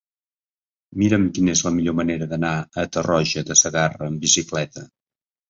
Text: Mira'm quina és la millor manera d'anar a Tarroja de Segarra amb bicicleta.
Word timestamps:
Mira'm 1.01 1.27
quina 1.35 1.53
és 1.57 1.61
la 1.67 1.71
millor 1.75 1.97
manera 1.99 2.29
d'anar 2.31 2.55
a 2.57 2.87
Tarroja 2.97 3.45
de 3.53 3.59
Segarra 3.63 4.09
amb 4.09 4.27
bicicleta. 4.27 4.87